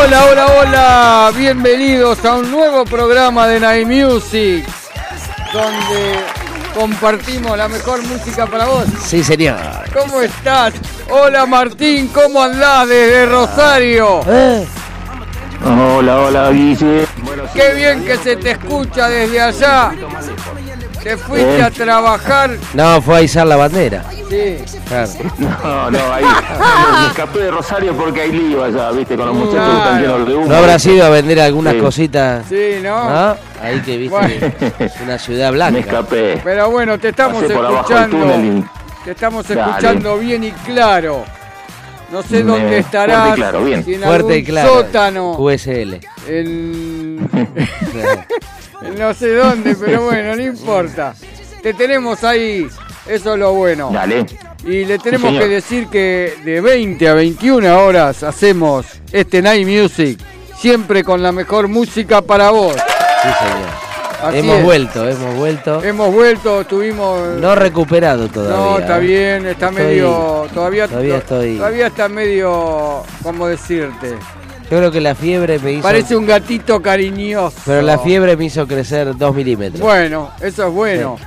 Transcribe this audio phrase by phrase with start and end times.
[0.00, 4.64] Hola, hola, hola, bienvenidos a un nuevo programa de Night Music,
[5.52, 6.20] donde
[6.72, 8.84] compartimos la mejor música para vos.
[9.04, 9.58] Sí, señor.
[9.92, 10.74] ¿Cómo estás?
[11.10, 14.20] Hola Martín, ¿cómo andás desde Rosario?
[14.28, 14.66] Eh,
[15.64, 17.04] Hola, hola, Guille.
[17.52, 19.90] Qué bien que se te escucha desde allá.
[21.02, 22.56] Te fuiste a trabajar.
[22.72, 24.04] No, fue a izar la bandera.
[24.28, 24.56] Sí.
[24.88, 25.10] Claro.
[25.38, 26.24] No, no, ahí.
[27.02, 30.28] Me escapé de Rosario porque hay lío allá, viste, con los muchachos que están llenos
[30.28, 30.46] de humo.
[30.46, 31.80] ¿No habrá sido a vender algunas Sí.
[31.80, 32.44] cositas?
[32.48, 33.08] Sí, ¿no?
[33.08, 33.36] ¿No?
[33.62, 34.52] Ahí que viste Bueno.
[35.04, 35.78] una ciudad Me blanca.
[35.80, 36.40] escapé.
[36.44, 38.34] Pero bueno, te estamos Pasé por abajo del escuchando.
[38.34, 38.64] túnel
[39.04, 39.60] Te estamos Dale.
[39.62, 41.24] escuchando bien y claro.
[42.12, 43.34] No sé Me- dónde fuerte y estarás.
[43.34, 43.84] claro, bien.
[43.84, 44.68] si en Fuerte algún y claro.
[44.74, 45.32] sótano.
[45.38, 46.00] USL.
[46.26, 47.30] En...
[48.82, 51.14] en no sé dónde, pero bueno, no importa.
[51.62, 52.66] Te tenemos ahí,
[53.08, 53.90] eso es lo bueno.
[53.92, 54.26] Dale.
[54.64, 60.18] Y le tenemos que decir que de 20 a 21 horas hacemos este Night Music,
[60.58, 62.74] siempre con la mejor música para vos.
[62.74, 63.88] Sí, señor.
[64.20, 64.64] Así hemos es.
[64.64, 65.84] vuelto, hemos vuelto.
[65.84, 67.20] Hemos vuelto, estuvimos...
[67.40, 68.56] No recuperado todavía.
[68.56, 69.00] No, está ¿eh?
[69.00, 70.46] bien, está Estoy- medio...
[70.52, 73.02] Todavía, todavía estoy- todavía está medio...
[73.22, 74.16] ¿Cómo decirte?
[74.70, 75.82] Yo creo que la fiebre me hizo.
[75.82, 77.56] Parece un gatito cariñoso.
[77.64, 79.80] Pero la fiebre me hizo crecer dos milímetros.
[79.80, 81.16] Bueno, eso es bueno.
[81.18, 81.24] Sí,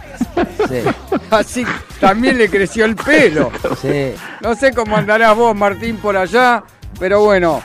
[1.29, 1.65] Así
[1.99, 3.51] también le creció el pelo.
[3.81, 4.13] sí.
[4.41, 6.63] No sé cómo andarás vos, Martín, por allá,
[6.99, 7.61] pero bueno.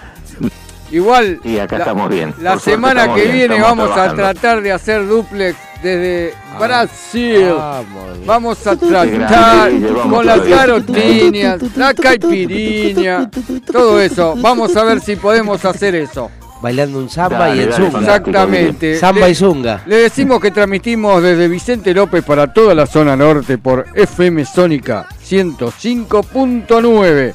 [0.90, 2.32] Igual, Y acá la, estamos bien.
[2.40, 7.54] la semana que bien, viene vamos a tratar de hacer duplex desde Brasil.
[7.56, 8.24] Vamos.
[8.24, 9.70] Vamos a tratar
[10.08, 10.56] con las todavía.
[10.56, 13.28] carotinas, la caipiriña,
[13.70, 14.34] todo eso.
[14.38, 16.30] Vamos a ver si podemos hacer eso.
[16.62, 17.98] Bailando un samba Dale, y el dale, zunga.
[18.00, 18.98] Exactamente.
[18.98, 19.82] Samba Le- y zunga.
[19.86, 25.06] Le decimos que transmitimos desde Vicente López para toda la zona norte por FM Sónica
[25.22, 27.32] 105.9.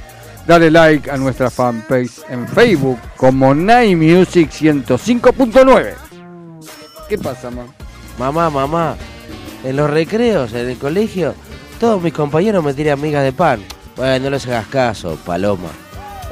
[0.47, 5.93] Dale like a nuestra fanpage en Facebook como Night Music 105.9.
[7.09, 7.67] ¿Qué pasa, man?
[8.19, 8.97] Mamá, mamá,
[9.65, 11.35] en los recreos, en el colegio,
[11.79, 13.63] todos mis compañeros me tiran migas de pan.
[13.97, 15.69] Bueno, no les hagas caso, paloma.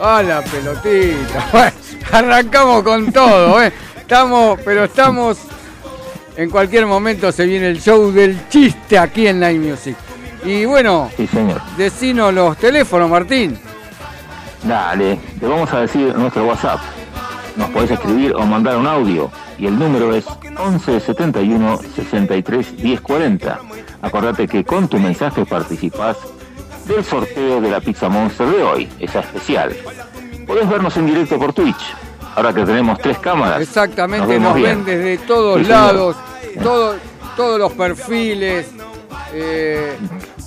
[0.00, 1.46] A la pelotita.
[1.52, 1.72] Bueno,
[2.12, 3.72] arrancamos con todo, ¿eh?
[3.98, 5.38] Estamos, pero estamos.
[6.36, 9.96] En cualquier momento se viene el show del chiste aquí en Night Music.
[10.44, 11.60] Y bueno, Sí, señor.
[11.76, 13.58] decinos los teléfonos, Martín.
[14.62, 15.18] Dale.
[15.40, 16.80] Te vamos a decir nuestro WhatsApp.
[17.56, 19.30] Nos podés escribir o mandar un audio.
[19.58, 20.24] Y el número es
[20.58, 23.58] 11 71 63 10 40.
[24.06, 26.16] Acordate que con tu mensaje participás
[26.86, 29.76] del sorteo de la Pizza Monster de hoy, esa especial.
[30.46, 31.94] Podés vernos en directo por Twitch.
[32.36, 33.60] Ahora que tenemos tres cámaras.
[33.62, 36.16] Exactamente, nos ven desde todos Sí, lados,
[36.62, 36.94] todo-
[37.36, 38.68] todos los perfiles.
[39.32, 39.96] eh,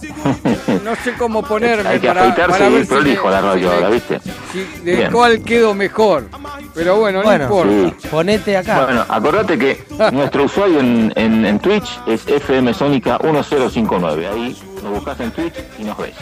[0.84, 4.20] no sé cómo ponerme Hay que para, afeitarse para y prolijo me- la ahora, ¿viste?
[4.52, 5.12] si- de Bien.
[5.12, 6.30] cuál quedo mejor.
[6.74, 7.96] Pero bueno, Bueno, no importa.
[8.02, 8.08] Sí.
[8.10, 8.86] Ponete acá.
[8.86, 14.28] Bueno, acordate que nuestro usuario en, en- en Twitch es FM Sónica 1059.
[14.28, 16.14] Ahí nos buscas en Twitch y nos ves.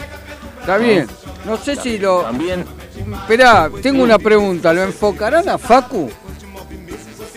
[0.60, 1.06] Está bien.
[1.46, 2.22] No sé si lo.
[2.22, 2.64] También,
[3.20, 4.72] Esperá, tengo una pregunta.
[4.72, 6.10] ¿Lo enfocarán a Facu?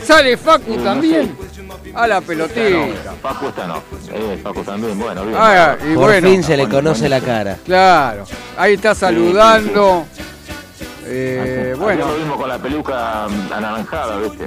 [0.04, 1.36] ¿Sale Facu también?
[1.94, 3.12] A la pelotita.
[3.22, 3.82] Paco está no.
[4.14, 5.38] Eh, Paco también, bueno, bien.
[5.40, 7.58] Ah, y Por bueno, fin se le conoce la cara.
[7.66, 8.24] claro.
[8.58, 10.06] Ahí está saludando.
[11.06, 12.08] Eh, bueno.
[12.08, 14.46] lo mismo con la peluca mm, anaranjada, ¿viste?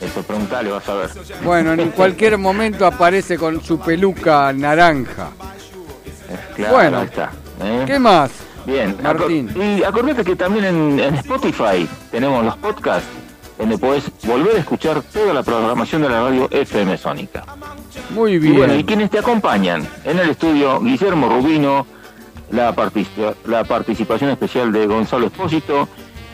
[0.00, 1.10] Eso, preguntale, vas a ver.
[1.42, 5.30] bueno, en cualquier momento aparece con su peluca naranja.
[6.30, 6.98] Eh, Claro, Bueno.
[6.98, 7.30] ahí está.
[7.62, 7.84] ¿eh?
[7.86, 8.30] ¿Qué más?
[8.64, 9.48] Bien, Martín.
[9.48, 13.08] acor- Y acordate que también en, en Spotify tenemos los podcasts
[13.58, 17.44] donde podés volver a escuchar toda la programación de la radio FM Sónica.
[18.10, 18.86] Muy Y bueno, y bien.
[18.86, 21.86] quienes te acompañan en el estudio, Guillermo Rubino,
[22.52, 22.74] la,
[23.46, 25.88] la participación especial de Gonzalo Espósito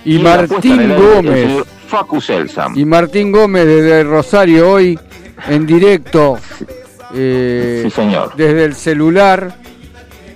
[0.04, 1.64] Y Martín el Gómez.
[1.88, 2.76] Facu Selsam.
[2.78, 4.98] Y Martín Gómez desde Rosario hoy
[5.48, 6.38] en directo.
[7.14, 8.32] eh, Sí, señor.
[8.36, 9.54] desde el celular,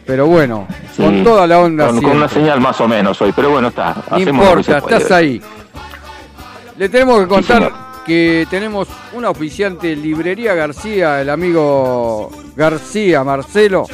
[0.07, 3.33] pero bueno, Sí, con toda la onda Con, con una señal más o menos hoy,
[3.35, 3.95] pero bueno, está.
[4.11, 5.41] No importa, estás ahí.
[6.79, 7.73] Le tenemos que contar
[8.07, 13.85] que tenemos un auspiciante, Librería García, el amigo García Marcelo.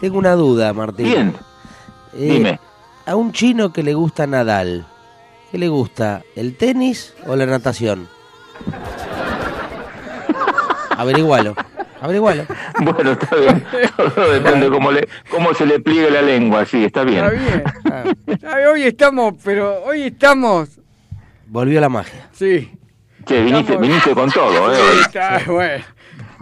[0.00, 1.04] Tengo una duda, Martín.
[1.06, 1.36] Bien,
[2.14, 2.58] Eh, dime.
[3.06, 4.86] A un chino que le gusta Nadal,
[5.52, 6.22] ¿qué le gusta?
[6.34, 8.08] ¿El tenis o la natación?
[10.96, 11.54] Averigualo,
[12.04, 12.44] averigualo.
[12.82, 13.64] Bueno, está bien.
[14.14, 17.24] Todo depende cómo, le, cómo se le pliegue la lengua, sí, está bien.
[18.26, 18.68] Está bien.
[18.68, 20.68] Hoy estamos, pero hoy estamos.
[21.46, 22.28] Volvió la magia.
[22.32, 22.70] Sí.
[23.24, 24.76] Che, viniste, Estamos- viniste con todo, ¿eh?
[24.76, 25.84] Sí, está bueno.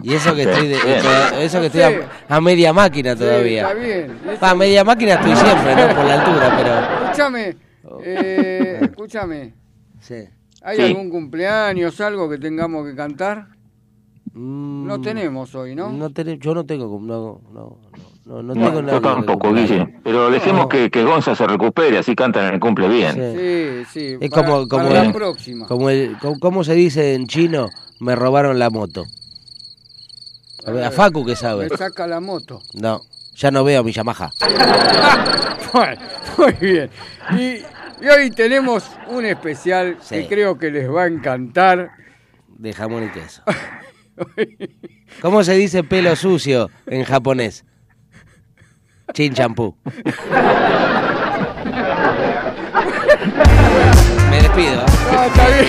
[0.01, 1.77] Y eso que estoy, de- eso que Sí.
[1.79, 1.81] estoy
[2.29, 3.61] a, a media máquina Sí, todavía.
[3.69, 4.17] está bien.
[4.41, 5.95] A media máquina estoy siempre, ¿no?
[5.95, 7.03] Por la altura, pero...
[7.05, 7.55] Escúchame.
[8.03, 9.53] eh, escúchame.
[10.01, 10.27] Sí.
[10.61, 10.81] ¿Hay Sí.
[10.83, 13.47] algún cumpleaños, algo que tengamos que cantar?
[14.33, 15.91] Mm, No tenemos hoy, ¿no?
[15.91, 16.99] yo no tengo...
[16.99, 17.77] No, no,
[18.25, 19.53] no, no, no No, tengo yo nada que tampoco.
[19.53, 19.99] Guille.
[20.03, 23.13] Pero dejemos que, que Gonza se recupere, así cantan en el cumple bien.
[23.13, 23.21] Sí.
[23.37, 24.17] Sí, sí.
[24.19, 25.67] Es para- como- como para la el- próxima.
[25.67, 27.69] Como el, como- ¿Cómo se dice en chino?
[27.99, 29.03] Me robaron la moto.
[30.65, 31.67] A, ver, a Facu que sabe.
[31.69, 32.61] Me saca la moto.
[32.73, 33.01] No,
[33.35, 34.31] ya no veo a mi Yamaha.
[35.73, 36.01] Bueno,
[36.37, 36.89] muy bien.
[37.31, 37.55] Y,
[38.05, 40.15] y hoy tenemos un especial Sí.
[40.17, 41.89] que creo que les va a encantar.
[42.47, 43.41] De jamón y queso.
[45.21, 47.65] ¿Cómo se dice pelo sucio en japonés?
[49.13, 49.75] Chin champú.
[54.29, 54.81] Me despido.
[54.81, 54.85] ¿eh?
[55.11, 55.67] Ah, está bien.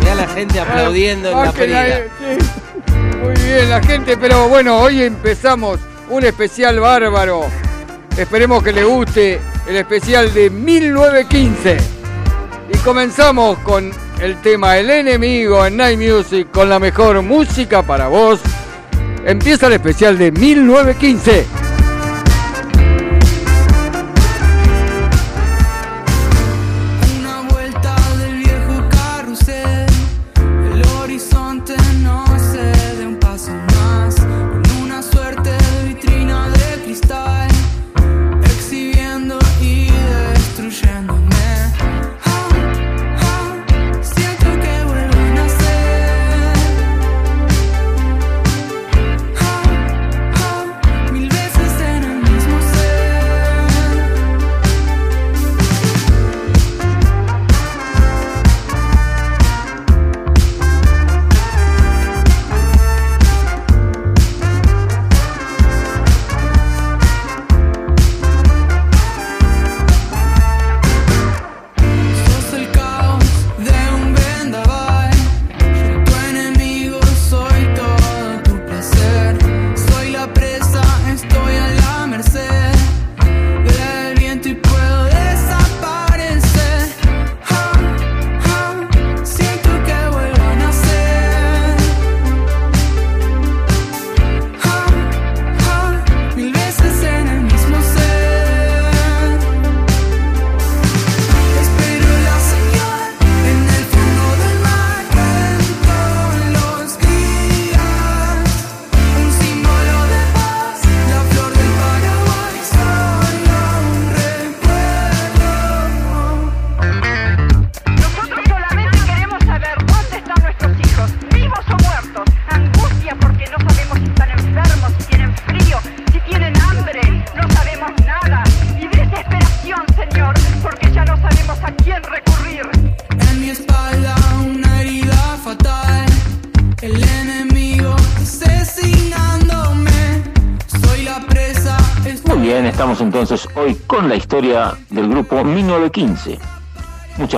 [0.00, 2.38] Mira la gente aplaudiendo en la nadie, sí.
[3.22, 5.80] Muy bien, la gente, pero bueno, hoy empezamos
[6.10, 7.46] un especial bárbaro.
[8.16, 12.03] Esperemos que le guste el especial de 1915.
[12.84, 13.90] Comenzamos con
[14.20, 18.40] el tema El enemigo en Night Music con la mejor música para vos.
[19.24, 21.63] Empieza el especial de 1915.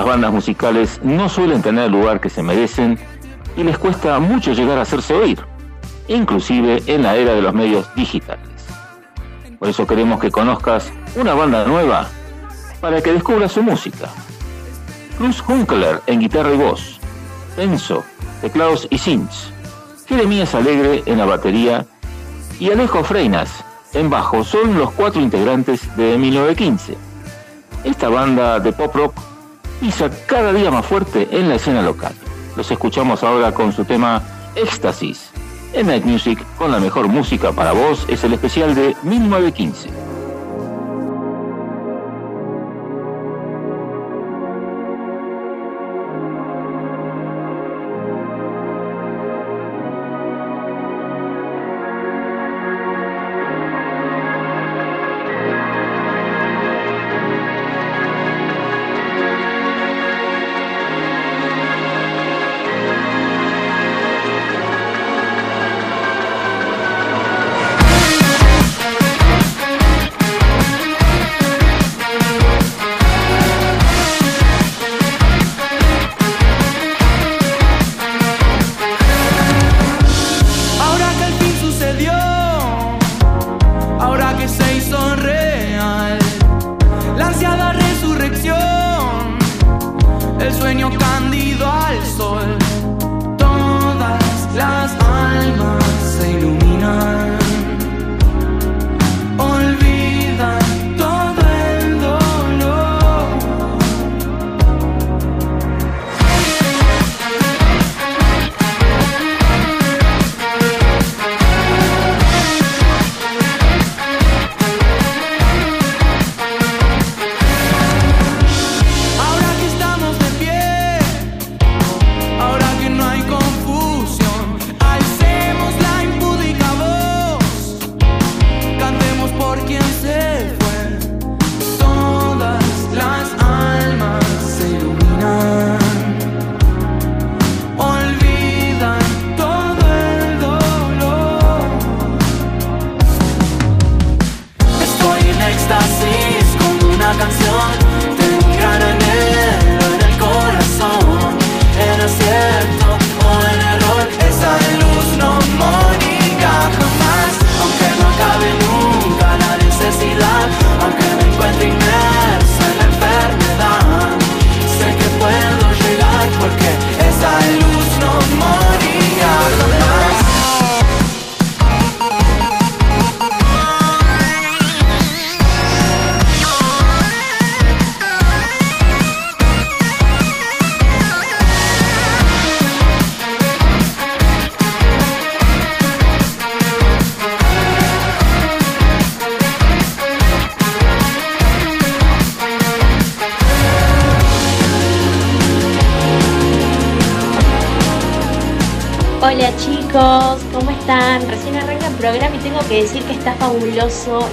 [0.07, 2.99] Bandas musicales no suelen tener el lugar que se merecen
[3.57, 5.39] y les cuesta mucho llegar a hacerse oír,
[6.09, 8.49] inclusive en la era de los medios digitales.
[9.59, 12.09] Por eso queremos que conozcas una banda nueva
[12.81, 14.09] para que descubras su música.
[15.19, 17.01] Cruz Hunkler en guitarra y voz,
[17.57, 18.05] Enzo,
[18.41, 19.51] teclados y synths,
[20.07, 21.85] Jeremías Alegre en la batería
[22.61, 26.97] y Alejo Freinas en bajo son los cuatro integrantes de 1915.
[27.85, 29.15] Esta banda de pop rock
[29.81, 32.15] pisa cada día más fuerte en la escena local.
[32.57, 34.23] Los escuchamos ahora con su tema
[34.55, 35.31] Éxtasis.
[35.73, 40.06] En Night Music, con la mejor música para vos, es el especial de 1915.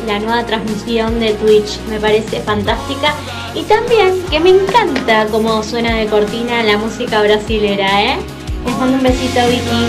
[0.06, 3.14] La nueva transmisión de Twitch, me parece fantástica.
[3.56, 8.18] Y también que me encanta cómo suena de cortina la música brasilera, ¿eh?
[8.66, 9.88] Les mando un besito, Vicky.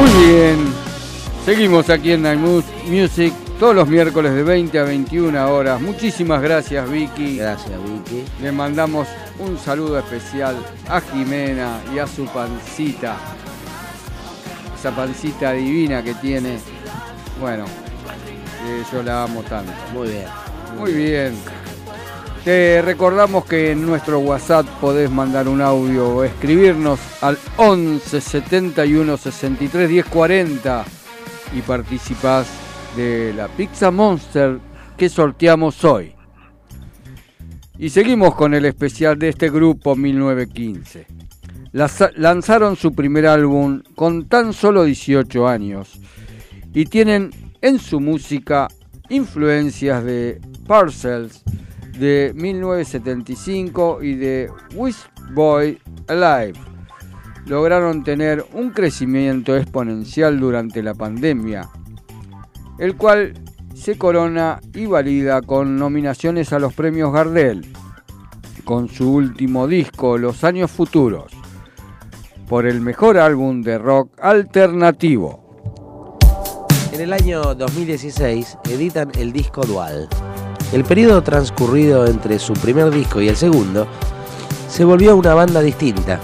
[0.00, 0.72] Muy bien.
[1.44, 2.40] Seguimos aquí en Night
[2.86, 5.80] Music todos los miércoles de 20 a 21 horas.
[5.80, 7.38] Muchísimas gracias, Vicky.
[7.38, 8.24] Gracias, Vicky.
[8.40, 9.08] Le mandamos
[9.40, 10.56] un saludo especial
[10.88, 13.16] a Jimena y a su pancita
[14.82, 16.58] esa pancita divina que tiene.
[17.40, 17.66] Bueno,
[18.92, 19.70] yo la amo tanto.
[19.92, 20.24] Muy bien.
[20.76, 21.34] Muy bien.
[22.44, 29.16] Te recordamos que en nuestro WhatsApp podés mandar un audio o escribirnos al 11 71
[29.16, 30.84] 63 10 40
[31.56, 32.48] y participás
[32.96, 34.58] de la Pizza Monster
[34.96, 36.12] que sorteamos hoy.
[37.78, 41.22] Y seguimos con el especial de este grupo 1915
[41.72, 45.98] lanzaron su primer álbum con tan solo 18 años
[46.74, 47.30] y tienen
[47.62, 48.68] en su música
[49.08, 51.42] influencias de Parcels
[51.98, 54.96] de 1975 y de Wish
[55.34, 56.58] Boy Alive.
[57.46, 61.68] Lograron tener un crecimiento exponencial durante la pandemia,
[62.78, 63.34] el cual
[63.74, 67.66] se corona y valida con nominaciones a los premios Gardel,
[68.64, 71.41] con su último disco Los Años Futuros
[72.52, 76.18] por el mejor álbum de rock alternativo.
[76.92, 80.06] En el año 2016 editan el disco Dual.
[80.70, 83.86] El periodo transcurrido entre su primer disco y el segundo
[84.68, 86.20] se volvió una banda distinta,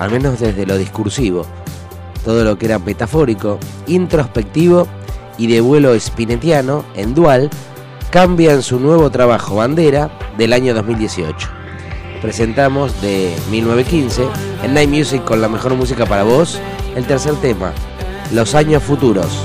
[0.00, 1.46] al menos desde lo discursivo.
[2.24, 4.88] Todo lo que era metafórico, introspectivo
[5.38, 7.50] y de vuelo spinetiano en Dual
[8.10, 11.57] cambia en su nuevo trabajo Bandera del año 2018.
[12.20, 14.26] Presentamos de 1915
[14.64, 16.60] en Night Music con la mejor música para vos,
[16.96, 17.72] el tercer tema,
[18.32, 19.44] Los años futuros.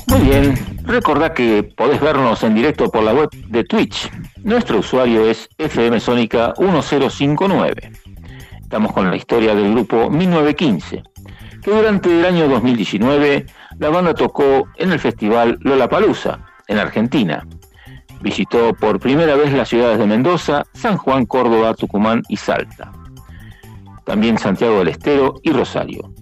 [0.07, 4.11] Muy bien, recordá que podés vernos en directo por la web de Twitch.
[4.43, 7.93] Nuestro usuario es FM Sónica 1059.
[8.61, 11.03] Estamos con la historia del grupo 1915,
[11.63, 13.47] que durante el año 2019
[13.79, 17.47] la banda tocó en el festival Lollapalooza, en Argentina.
[18.21, 22.93] Visitó por primera vez las ciudades de Mendoza, San Juan, Córdoba, Tucumán y Salta.
[24.05, 26.13] También Santiago del Estero y Rosario.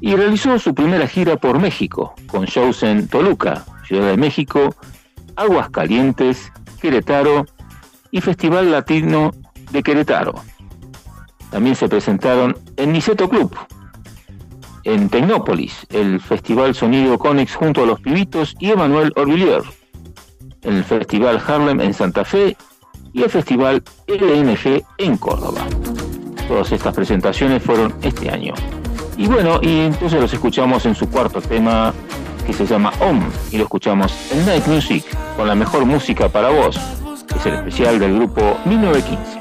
[0.00, 4.76] Y realizó su primera gira por México, con shows en Toluca, Ciudad de México,
[5.34, 7.44] Aguascalientes, Querétaro
[8.12, 9.32] y Festival Latino
[9.72, 10.36] de Querétaro.
[11.50, 13.52] También se presentaron en Niceto Club,
[14.84, 19.62] en Tecnópolis, el Festival Sonido Conex junto a los Pibitos y Emanuel Orvillier,
[20.62, 22.56] el Festival Harlem en Santa Fe
[23.12, 25.66] y el Festival LNG en Córdoba.
[26.46, 28.54] Todas estas presentaciones fueron este año.
[29.16, 31.92] Y bueno, y entonces los escuchamos en su cuarto tema
[32.42, 35.04] que se llama Om y lo escuchamos en Night Music
[35.36, 36.78] con la mejor música para vos.
[37.36, 39.39] Es el especial del grupo 1915.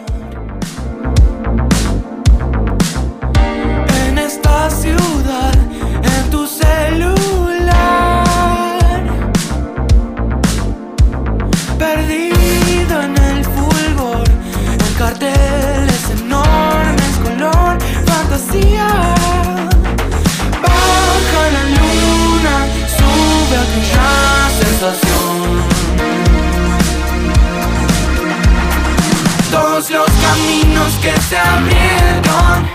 [30.89, 32.67] Caminos que se abrieron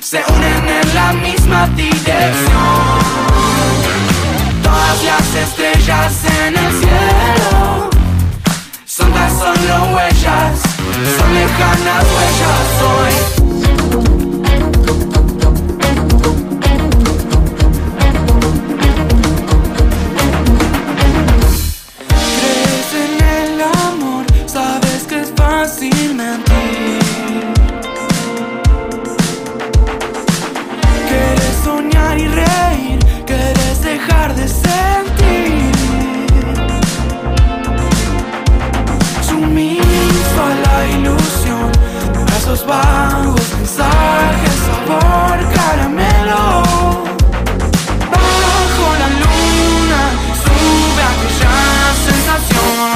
[0.00, 2.98] se unen en la misma dirección.
[4.62, 6.12] Todas las estrellas
[6.46, 7.90] en el cielo
[8.86, 10.60] son tan solo huellas,
[11.18, 14.37] son lejanas huellas hoy.
[42.68, 46.42] Vagos mensajes, sabor caramelo.
[48.12, 50.02] Bajo la luna,
[50.44, 51.56] sube aquella
[52.06, 52.88] sensación.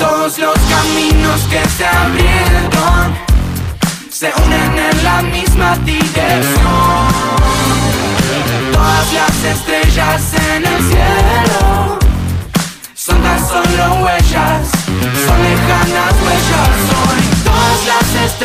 [0.00, 3.06] Todos los caminos que se abrieron
[4.10, 7.08] se unen en la misma dirección.
[8.72, 11.07] Todas las estrellas en el cielo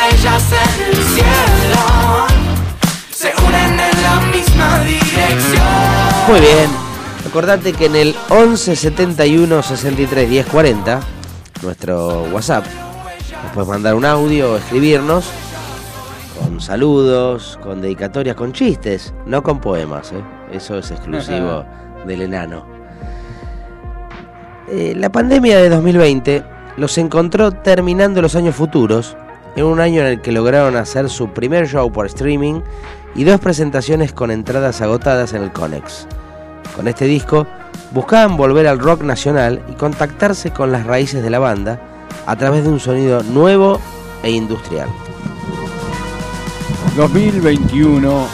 [0.09, 2.27] estrellas en el cielo
[3.11, 5.63] se unen en la misma dirección.
[6.27, 6.69] Muy bien.
[7.27, 10.99] Acordate que en el 11 71 63 10 40,
[11.61, 12.65] nuestro WhatsApp,
[13.43, 15.25] nos puedes mandar un audio o escribirnos
[16.39, 20.23] con saludos, con dedicatorias, con chistes, no con poemas, ¿eh?
[20.51, 21.65] eso es exclusivo
[22.05, 22.65] del enano.
[24.69, 26.43] Eh, la pandemia de 2020
[26.77, 29.15] los encontró terminando los años futuros,
[29.55, 32.61] en un año en el que lograron hacer su primer show por streaming
[33.15, 36.07] y dos presentaciones con entradas agotadas en el Conex.
[36.75, 37.45] Con este disco
[37.91, 41.79] buscaban volver al rock nacional y contactarse con las raíces de la banda
[42.25, 43.79] a través de un sonido nuevo
[44.23, 44.89] e industrial.
[46.95, 48.27] 2021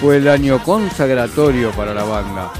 [0.00, 2.50] fue el año consagratorio para la banda,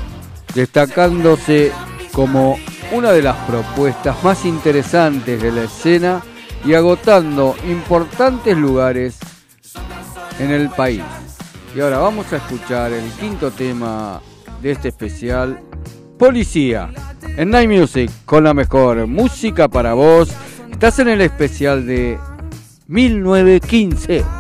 [0.54, 1.72] destacándose
[2.12, 2.56] como
[2.92, 6.22] una de las propuestas más interesantes de la escena
[6.64, 9.18] y agotando importantes lugares
[10.38, 11.02] en el país.
[11.74, 14.20] Y ahora vamos a escuchar el quinto tema
[14.60, 15.60] de este especial,
[16.18, 16.90] Policía,
[17.36, 20.30] en Night Music, con la mejor música para vos.
[20.70, 22.18] Estás en el especial de
[22.88, 24.39] 1915.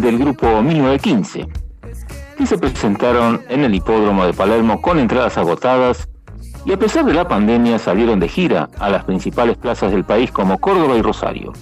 [0.00, 1.48] Del grupo 1915,
[2.36, 6.08] que se presentaron en el hipódromo de Palermo con entradas agotadas
[6.64, 10.30] y a pesar de la pandemia salieron de gira a las principales plazas del país
[10.30, 11.52] como Córdoba y Rosario,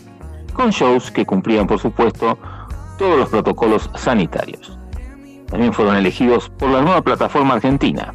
[0.52, 2.38] con shows que cumplían por supuesto
[2.98, 4.78] todos los protocolos sanitarios.
[5.46, 8.14] También fueron elegidos por la nueva plataforma argentina.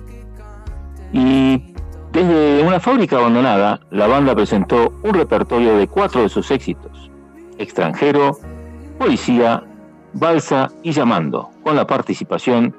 [1.14, 1.74] Y
[2.12, 7.10] desde una fábrica abandonada, la banda presentó un repertorio de cuatro de sus éxitos,
[7.58, 8.38] Extranjero,
[8.98, 9.64] Policía,
[10.14, 12.74] Balsa y Llamando, con la participación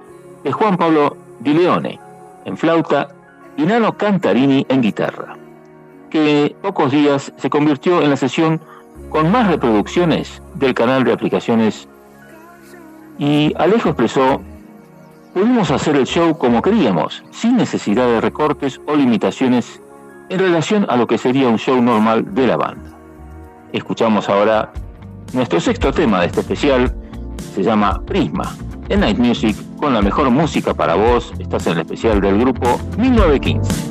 [0.45, 1.99] de Juan Pablo Di Leone
[2.45, 3.09] en flauta
[3.57, 5.37] y Nano Cantarini en guitarra,
[6.09, 8.61] que pocos días se convirtió en la sesión
[9.11, 11.89] con más reproducciones del canal de aplicaciones
[13.19, 14.41] y Alejo expresó,
[15.35, 19.81] pudimos hacer el show como queríamos, sin necesidad de recortes o limitaciones
[20.31, 22.91] en relación a lo que sería un show normal de la banda.
[23.73, 24.73] Escuchamos ahora
[25.33, 26.95] nuestro sexto tema de este especial,
[27.41, 28.55] se llama Prisma,
[28.89, 32.79] en Night Music con la mejor música para vos, estás en el especial del grupo
[32.99, 33.90] 1915.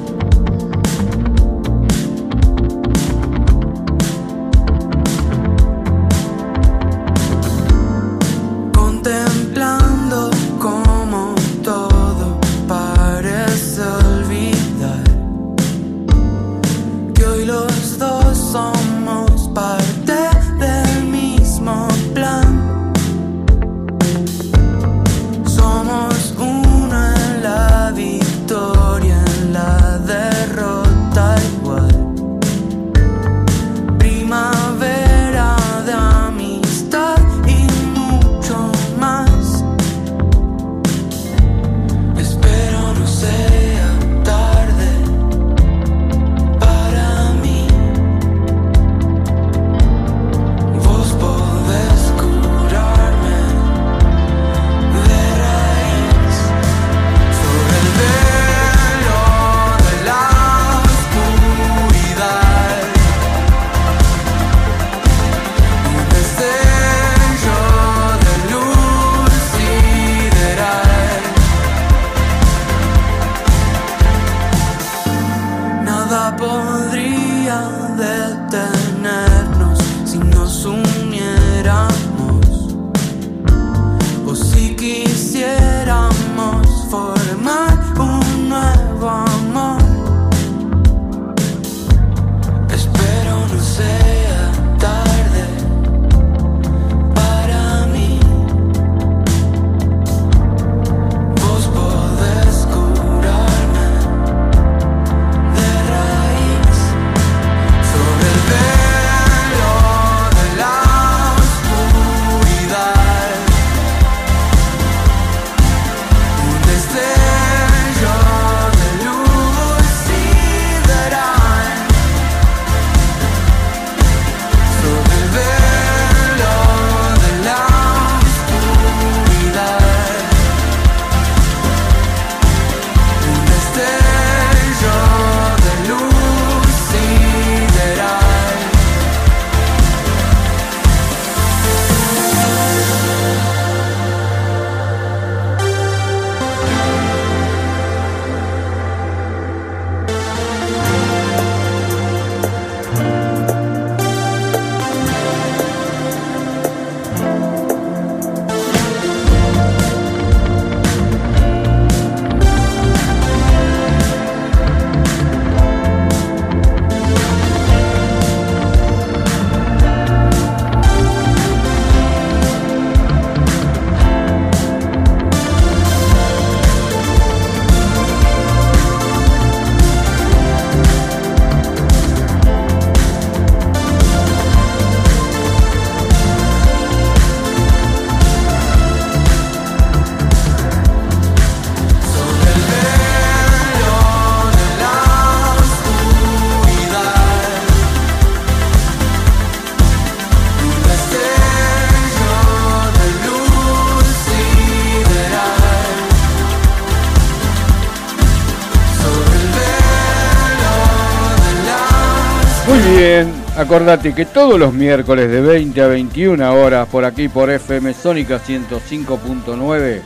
[213.70, 218.40] Acordate que todos los miércoles de 20 a 21 horas por aquí por FM Sónica
[218.40, 220.02] 105.9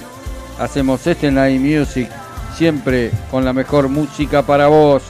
[0.59, 2.09] hacemos este Night Music
[2.55, 5.03] siempre con la mejor música para vos.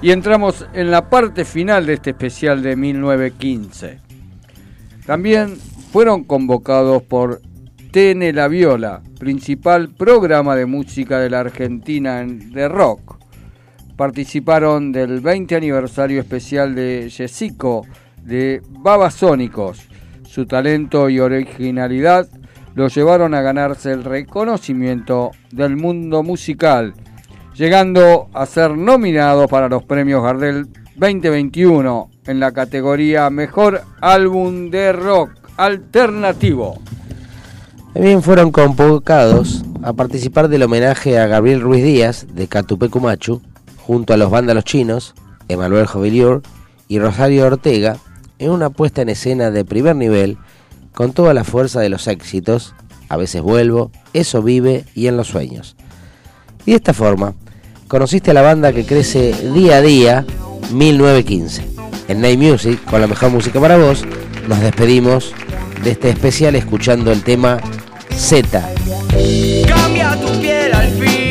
[0.00, 3.98] Y entramos en la parte final de este especial de 1915.
[5.04, 5.58] También
[5.92, 7.42] fueron convocados por
[7.90, 13.21] Tene La Viola, principal programa de música de la Argentina en- de rock.
[13.96, 17.86] Participaron del 20 aniversario especial de Jessico
[18.24, 19.88] de Babasónicos.
[20.26, 22.28] Su talento y originalidad
[22.74, 26.94] lo llevaron a ganarse el reconocimiento del mundo musical,
[27.54, 34.92] llegando a ser nominado para los premios Gardel 2021 en la categoría Mejor Álbum de
[34.92, 36.78] Rock Alternativo.
[37.92, 43.42] También fueron convocados a participar del homenaje a Gabriel Ruiz Díaz de Catupecu Machu,
[43.86, 45.14] junto a los vándalos chinos,
[45.48, 46.42] Emanuel Joviliur
[46.88, 47.96] y Rosario Ortega,
[48.38, 50.38] en una puesta en escena de primer nivel,
[50.94, 52.74] con toda la fuerza de los éxitos,
[53.08, 55.76] A veces vuelvo, Eso vive y En los sueños.
[56.64, 57.34] Y de esta forma,
[57.88, 60.24] conociste a la banda que crece día a día,
[60.72, 61.62] 1915.
[62.08, 64.04] En Night Music, con la mejor música para vos,
[64.48, 65.34] nos despedimos
[65.82, 67.58] de este especial escuchando el tema
[68.14, 68.66] Z.
[69.66, 71.21] Cambia tu piel al fin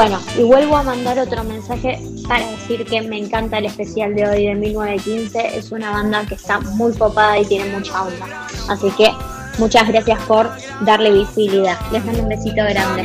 [0.00, 4.26] Bueno, y vuelvo a mandar otro mensaje para decir que me encanta el especial de
[4.26, 5.58] hoy de 1915.
[5.58, 8.46] Es una banda que está muy copada y tiene mucha onda.
[8.70, 9.12] Así que
[9.58, 10.50] muchas gracias por
[10.86, 11.78] darle visibilidad.
[11.92, 13.02] Les mando un besito grande.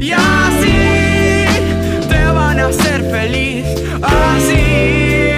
[0.00, 0.74] Y así
[2.08, 3.64] te van a hacer feliz
[4.02, 5.37] así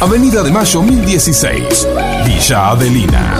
[0.00, 1.88] Avenida de Mayo 1016.
[2.24, 3.36] Villa Adelina.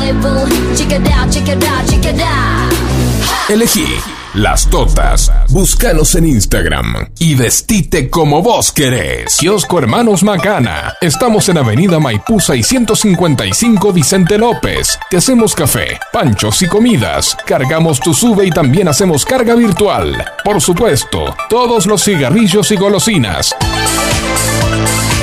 [3.49, 3.87] Elegí
[4.35, 5.33] las totas.
[5.51, 9.37] Búscanos en Instagram y vestite como vos querés.
[9.37, 10.95] Kiosco Hermanos Macana.
[11.01, 14.99] Estamos en Avenida Maipú 655 Vicente López.
[15.11, 17.37] Te hacemos café, panchos y comidas.
[17.47, 20.25] Cargamos tu sube y también hacemos carga virtual.
[20.45, 23.55] Por supuesto, todos los cigarrillos y golosinas.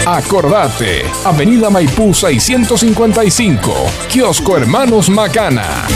[0.08, 3.74] Acordate, Avenida Maipú 655,
[4.08, 5.88] Kiosco Hermanos Macana.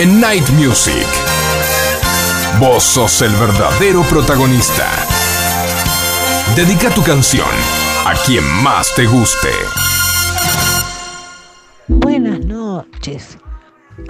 [0.00, 1.06] En Night Music,
[2.58, 4.90] vos sos el verdadero protagonista.
[6.56, 7.46] Dedica tu canción
[8.04, 9.52] a quien más te guste.
[11.86, 13.38] Buenas noches.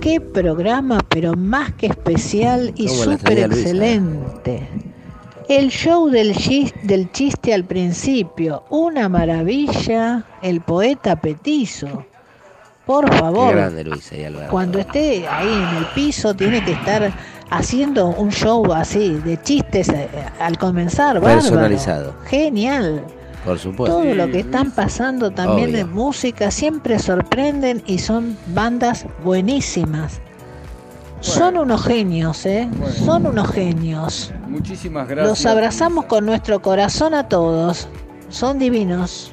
[0.00, 4.93] Qué programa, pero más que especial y ¿Cómo la súper excelente.
[5.48, 10.24] El show del chiste, del chiste al principio, una maravilla.
[10.40, 12.06] El poeta petizo.
[12.86, 14.50] Por Qué favor, grande Alberto.
[14.50, 17.12] cuando esté ahí en el piso, tiene que estar
[17.50, 21.14] haciendo un show así, de chistes eh, al comenzar.
[21.20, 21.40] bárbaro.
[21.40, 22.14] Personalizado.
[22.26, 23.02] Genial.
[23.44, 23.98] Por supuesto.
[23.98, 25.80] Todo lo que están pasando también Obvio.
[25.80, 30.20] en música siempre sorprenden y son bandas buenísimas.
[31.20, 32.68] Son unos genios, ¿eh?
[32.70, 32.94] Bueno.
[32.94, 34.30] Son unos genios.
[34.54, 35.28] Muchísimas gracias.
[35.28, 37.88] Los abrazamos con nuestro corazón a todos.
[38.30, 39.32] Son divinos.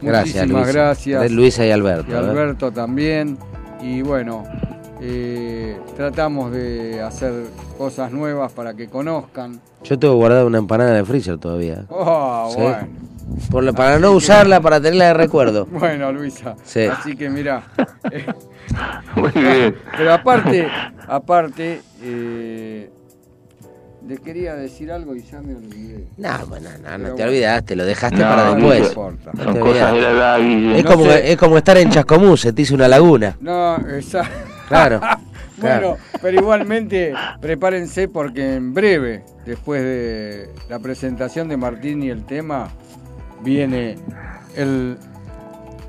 [0.00, 0.78] Gracias, Muchísimas Luisa.
[0.78, 1.22] gracias.
[1.22, 2.10] De Luisa y Alberto.
[2.10, 2.18] Y ¿eh?
[2.18, 3.36] Alberto también.
[3.82, 4.44] Y bueno,
[5.00, 7.32] eh, tratamos de hacer
[7.76, 9.60] cosas nuevas para que conozcan.
[9.82, 11.84] Yo tengo guardada una empanada en el freezer todavía.
[11.88, 12.60] Oh, Sí.
[12.60, 12.88] bueno.
[13.50, 15.66] Por la- para no usarla, para tenerla de recuerdo.
[15.70, 16.54] Bueno, Luisa.
[16.64, 16.84] Sí.
[16.86, 17.62] Así que mira.
[19.16, 19.76] Muy bien.
[19.96, 20.68] Pero aparte,
[21.06, 22.90] aparte, eh,
[24.08, 26.04] le quería decir algo y ya me olvidé.
[26.16, 27.24] No, bueno, no, no Pero te bueno.
[27.30, 28.88] olvidaste, lo dejaste No, para no después.
[28.88, 29.30] importa.
[29.34, 30.00] No Son te cosas de olvidaste.
[30.00, 30.78] la edad, Guille.
[30.78, 31.32] Es No como, sé.
[31.32, 33.36] es como estar en Chascomús, se te hizo una laguna.
[33.40, 34.22] No, esa.
[34.68, 35.00] Claro.
[35.60, 42.24] Bueno, pero igualmente prepárense porque en breve, después de la presentación de Martín y el
[42.24, 42.68] tema,
[43.42, 43.96] viene
[44.54, 44.96] el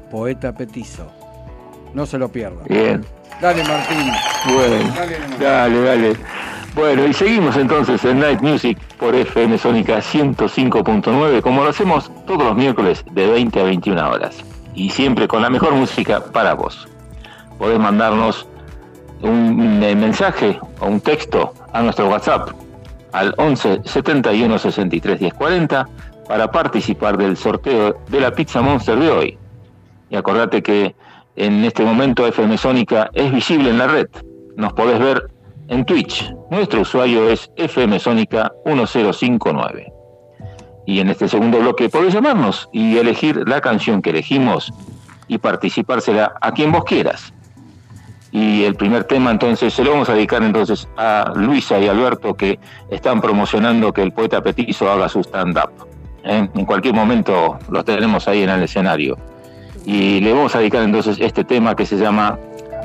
[0.10, 1.06] poeta petizo.
[1.94, 2.64] No se lo pierdan.
[2.68, 3.06] Bien.
[3.40, 4.08] Dale, Martín.
[4.56, 6.16] Bueno, Dale dale, dale.
[6.76, 12.44] Bueno, y seguimos entonces en Night Music por FM Sónica 105.9, como lo hacemos todos
[12.44, 14.44] los miércoles de 20 a 21 horas.
[14.76, 16.88] Y siempre con la mejor música para vos.
[17.58, 18.48] Podés mandarnos
[19.22, 22.52] un eh, mensaje o un texto a nuestro WhatsApp
[23.12, 25.90] al 11 71 63 10 40
[26.28, 29.38] para participar del sorteo de la Pizza Monster de hoy.
[30.12, 30.96] Y acordate que
[31.36, 34.08] en este momento FM Sónica es visible en la red.
[34.56, 35.30] Nos podés ver
[35.70, 36.34] en Twitch.
[36.50, 39.94] Nuestro usuario es FM Sónica 1059.
[40.86, 44.74] Y en este segundo bloque podés llamarnos y elegir la canción que elegimos
[45.28, 47.34] y participársela a quien vos quieras.
[48.32, 52.36] Y el primer tema entonces se lo vamos a dedicar entonces a Luisa y Alberto
[52.36, 52.60] que
[52.90, 55.72] están promocionando que el poeta Petizo haga su stand-up.
[56.24, 56.48] ¿eh?
[56.54, 59.18] En cualquier momento los tenemos ahí en el escenario.
[59.86, 62.38] Y le vamos a dedicar entonces este tema que se llama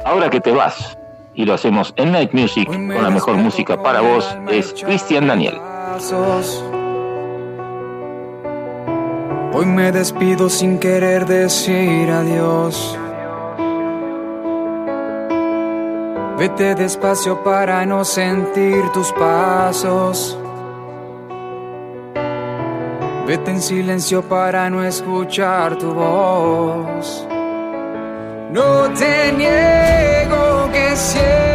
[0.04, 0.96] Ahora que te vas.
[1.34, 4.36] Y lo hacemos en Night Music con la mejor música para vos.
[4.50, 5.60] Es Cristian Daniel.
[9.52, 12.98] Hoy me despido sin querer decir adiós.
[16.38, 20.38] Vete despacio para no sentir tus pasos.
[23.26, 27.26] Vete en silencio para no escuchar tu voz.
[28.50, 30.53] No te niego
[30.94, 31.53] que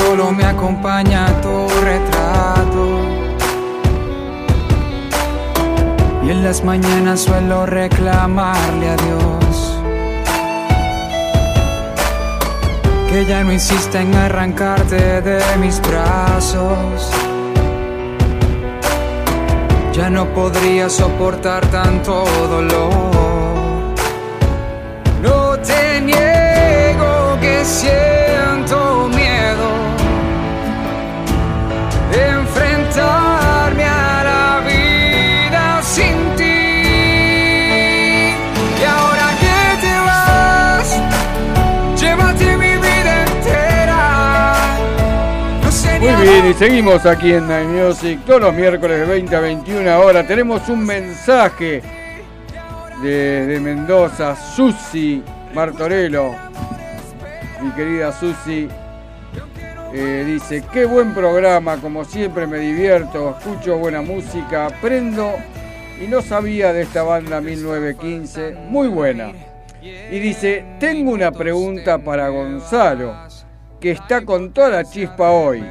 [0.00, 2.84] solo me acompaña tu retrato.
[6.24, 9.80] Y en las mañanas suelo reclamarle a Dios
[13.08, 17.10] que ya no insista en arrancarte de mis brazos.
[19.92, 23.90] Ya no podría soportar tanto dolor.
[25.22, 29.79] No te niego que siento miedo
[32.90, 36.44] enfrentarme a la vida sin ti.
[38.80, 41.00] Y ahora que te vas,
[42.00, 44.76] llévate mi vida entera.
[45.62, 49.06] No sé ni Muy bien, y seguimos aquí en Night Music todos los miércoles de
[49.06, 50.26] 20 a 21 ahora.
[50.26, 51.82] Tenemos un mensaje
[53.02, 55.22] desde Mendoza, Susi
[55.54, 56.34] Martorello.
[57.62, 58.68] Mi querida Susi
[59.92, 65.34] eh, dice, qué buen programa, como siempre me divierto, escucho buena música, aprendo
[66.00, 69.32] y no sabía de esta banda 1915, muy buena.
[69.82, 73.14] Y dice, tengo una pregunta para Gonzalo,
[73.80, 75.64] que está con toda la chispa hoy.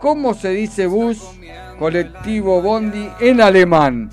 [0.00, 1.22] ¿Cómo se dice bus
[1.78, 4.10] colectivo Bondi en alemán?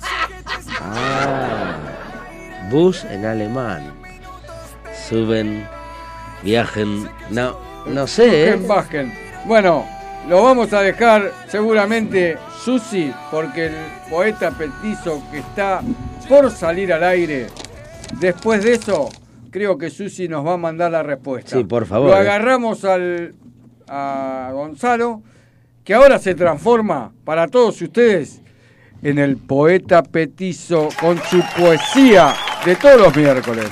[0.80, 1.76] Ah,
[2.70, 3.92] bus en alemán.
[5.08, 5.66] Suben,
[6.42, 7.08] viajen.
[7.30, 8.48] No, no sé.
[8.48, 8.50] ¿eh?
[8.56, 9.12] Bajen, bajen.
[9.46, 9.86] Bueno,
[10.28, 13.74] lo vamos a dejar seguramente Susi, porque el
[14.10, 15.80] poeta petizo que está
[16.28, 17.46] por salir al aire,
[18.20, 19.08] después de eso,
[19.50, 21.56] creo que Susi nos va a mandar la respuesta.
[21.56, 22.20] Sí, por favor, Lo eh.
[22.20, 23.34] agarramos al,
[23.88, 25.22] a Gonzalo,
[25.84, 28.42] que ahora se transforma para todos ustedes
[29.02, 32.34] en el poeta petizo con su poesía
[32.66, 33.66] de todos los miércoles.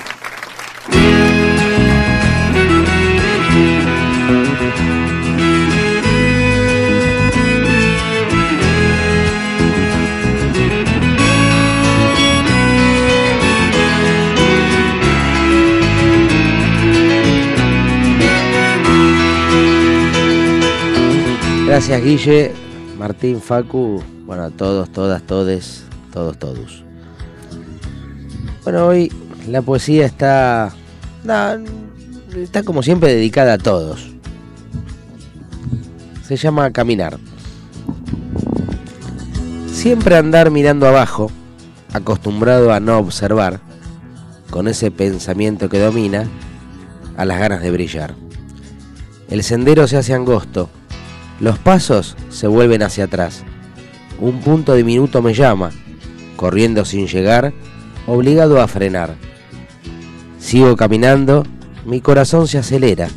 [21.67, 22.53] Gracias Guille,
[22.97, 26.85] Martín, Facu, bueno, a todos, todas, todes, todos, todos.
[28.63, 29.11] Bueno, hoy
[29.49, 30.71] la poesía está,
[32.37, 34.07] está como siempre dedicada a todos.
[36.25, 37.17] Se llama Caminar.
[39.69, 41.29] Siempre andar mirando abajo,
[41.91, 43.59] acostumbrado a no observar,
[44.51, 46.29] con ese pensamiento que domina,
[47.17, 48.15] a las ganas de brillar.
[49.29, 50.69] El sendero se hace angosto,
[51.39, 53.43] los pasos se vuelven hacia atrás.
[54.19, 55.71] Un punto diminuto me llama,
[56.35, 57.53] corriendo sin llegar,
[58.07, 59.15] obligado a frenar.
[60.39, 61.43] Sigo caminando,
[61.85, 63.09] mi corazón se acelera.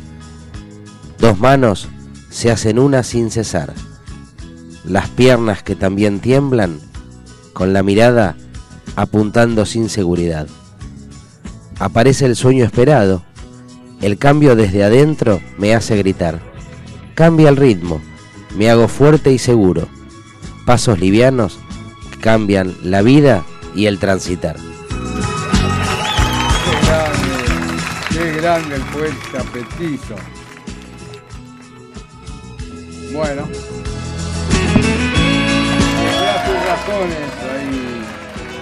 [1.17, 1.87] Dos manos
[2.29, 3.73] se hacen una sin cesar.
[4.85, 6.79] Las piernas que también tiemblan,
[7.53, 8.35] con la mirada
[8.95, 10.47] apuntando sin seguridad.
[11.79, 13.23] Aparece el sueño esperado.
[14.01, 16.39] El cambio desde adentro me hace gritar.
[17.15, 18.01] Cambia el ritmo,
[18.57, 19.87] me hago fuerte y seguro.
[20.65, 21.59] Pasos livianos
[22.11, 23.43] que cambian la vida
[23.75, 24.55] y el transitar.
[26.65, 27.29] Qué grande,
[28.09, 30.15] qué grande el poeta petizo.
[33.13, 33.47] Bueno.
[35.97, 38.03] Tendrá sus razones ahí,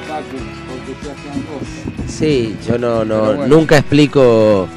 [0.08, 0.38] Paco,
[0.68, 2.10] porque hacen.
[2.10, 3.48] Sí, yo no, no bueno.
[3.48, 4.68] nunca explico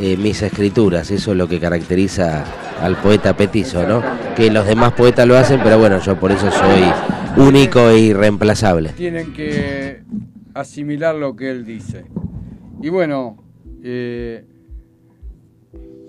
[0.00, 2.44] eh, mis escrituras, eso es lo que caracteriza
[2.80, 4.02] al poeta petizo, ¿no?
[4.36, 8.90] Que los demás poetas lo hacen, pero bueno, yo por eso soy único e irreemplazable.
[8.90, 10.02] Tienen que
[10.54, 12.04] asimilar lo que él dice.
[12.80, 13.36] Y bueno,
[13.82, 14.44] eh,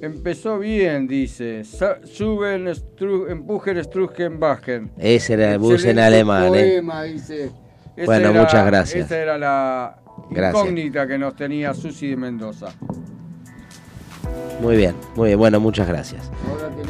[0.01, 1.63] empezó bien, dice.
[1.63, 2.67] Suben,
[3.30, 4.91] empujen, strugen, bajen.
[4.97, 6.49] Ese era el bus en alemán, ¿eh?
[6.49, 7.51] poema, dice.
[7.95, 9.05] Esa Bueno, era- muchas gracias.
[9.05, 9.99] Esa era la
[10.30, 10.63] Gracias.
[10.63, 12.67] incógnita que nos tenía Susi de Mendoza.
[14.62, 16.30] Muy bien, muy bien, bueno, muchas gracias.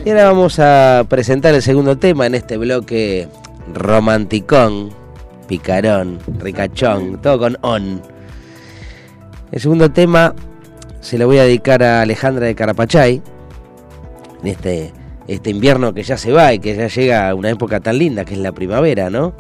[0.03, 3.27] Y ahora vamos a presentar el segundo tema en este bloque
[3.73, 4.89] romanticón,
[5.47, 8.01] picarón, ricachón, todo con on.
[9.51, 10.33] El segundo tema
[11.01, 13.21] se lo voy a dedicar a Alejandra de Carapachay,
[14.41, 14.93] en este,
[15.27, 18.25] este invierno que ya se va y que ya llega a una época tan linda
[18.25, 19.33] que es la primavera, ¿no?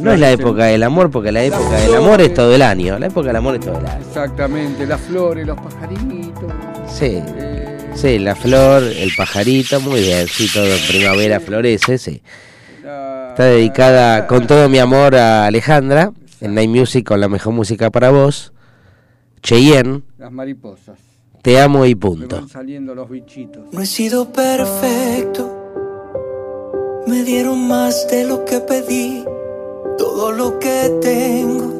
[0.00, 2.98] No es la época del amor, porque la época del amor es todo el año.
[2.98, 4.00] La época del amor es todo el año.
[4.00, 6.50] Exactamente, las flores, los pajaritos.
[6.88, 7.51] Sí, eh,
[7.94, 12.22] sí, la flor, el pajarito, muy bien, sí, todo en primavera florece, sí.
[12.78, 17.90] Está dedicada con todo mi amor a Alejandra, en Night Music con la mejor música
[17.90, 18.52] para vos,
[19.42, 20.98] Cheyenne, las mariposas.
[21.42, 22.36] Te amo y Me punto.
[22.36, 23.64] van saliendo los bichitos.
[23.72, 25.58] No he sido perfecto.
[27.08, 29.24] Me dieron más de lo que pedí.
[29.98, 31.72] Todo lo que tengo.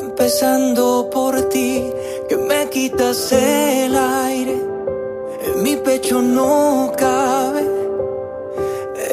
[0.00, 1.84] Empezando por ti,
[2.28, 4.62] que me quitas el aire.
[5.46, 7.66] En mi pecho no cabe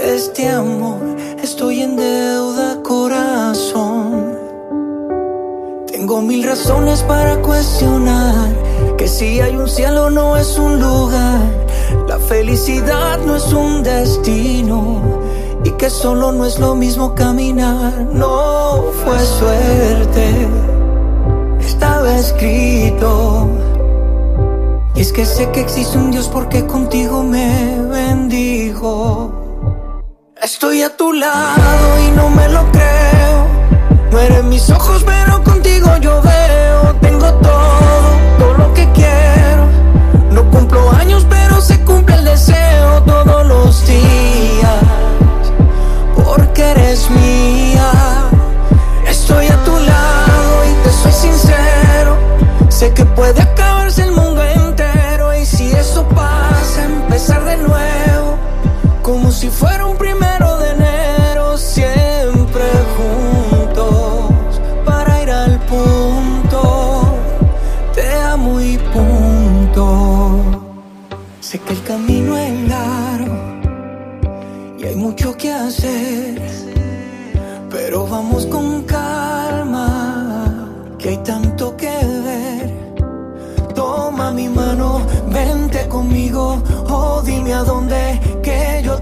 [0.04, 1.00] este amor.
[1.42, 4.38] Estoy en deuda, corazón.
[5.88, 8.50] Tengo mil razones para cuestionar
[8.98, 11.40] que si hay un cielo no es un lugar,
[12.08, 15.02] la felicidad no es un destino
[15.64, 17.94] y que solo no es lo mismo caminar.
[18.12, 20.48] No fue suerte,
[22.16, 23.50] escrito.
[24.96, 29.32] Y es que sé que existe un Dios porque contigo me bendijo.
[30.42, 33.48] Estoy a tu lado y no me lo creo.
[34.12, 36.96] No eres mis ojos, pero contigo yo veo.
[37.02, 38.10] Tengo todo,
[38.40, 39.68] todo lo que quiero.
[40.32, 44.84] No cumplo años, pero se cumple el deseo todos los días.
[46.16, 47.75] Porque eres mía.
[52.76, 53.55] Sé que puede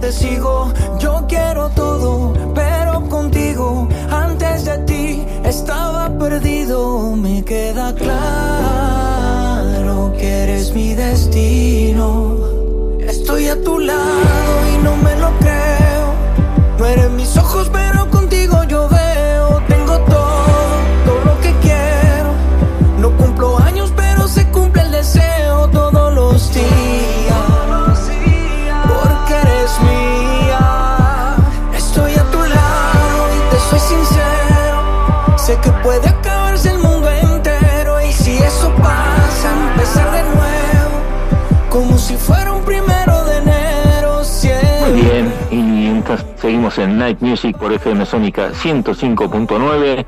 [0.04, 0.72] te sigo.
[0.99, 7.16] Yo quiero todo, pero contigo, antes de ti estaba perdido.
[7.16, 8.14] Me queda claro
[10.18, 12.38] que eres mi destino.
[12.99, 16.14] Estoy a tu lado y no me lo creo.
[16.78, 17.92] No eres mis ojos, pero
[46.78, 50.05] en Night Music por FM Sónica 105.9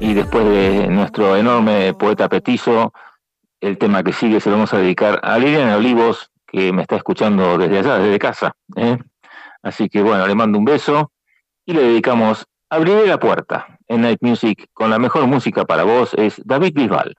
[0.00, 2.92] y después de nuestro enorme poeta petizo,
[3.60, 6.96] el tema que sigue se lo vamos a dedicar a Liliana Olivos, que me está
[6.96, 8.52] escuchando desde allá, desde casa.
[8.76, 8.98] ¿eh?
[9.62, 11.12] Así que bueno, le mando un beso
[11.66, 16.14] y le dedicamos Abriré la puerta en Night Music con la mejor música para vos
[16.14, 17.16] es David Bisbal.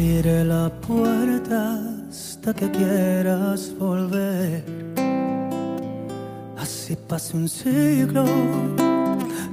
[0.00, 1.78] Abriré la puerta
[2.08, 4.64] hasta que quieras volver.
[6.56, 8.24] Así pase un siglo,